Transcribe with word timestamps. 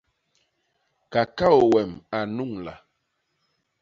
Kakaô 1.11 1.59
wem 1.71 1.91
a 2.17 2.19
nnuñla. 2.27 2.73